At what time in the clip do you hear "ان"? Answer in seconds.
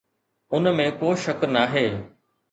0.53-0.69